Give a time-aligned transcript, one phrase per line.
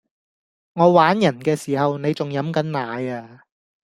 [0.73, 3.43] 我玩人既時候你仲飲緊奶呀